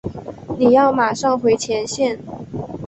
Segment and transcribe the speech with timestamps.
[0.57, 2.17] 你要马上回前线。